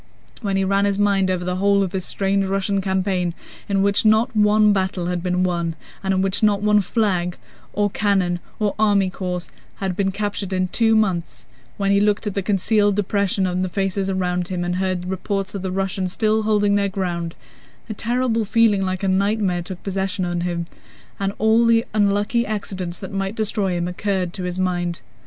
[0.41, 3.35] When he ran his mind over the whole of this strange Russian campaign
[3.69, 7.37] in which not one battle had been won, and in which not a flag,
[7.71, 11.45] or cannon, or army corps had been captured in two months,
[11.77, 15.53] when he looked at the concealed depression on the faces around him and heard reports
[15.53, 20.41] of the Russians still holding their ground—a terrible feeling like a nightmare took possession of
[20.41, 20.65] him,
[21.19, 25.01] and all the unlucky accidents that might destroy him occurred to his mind.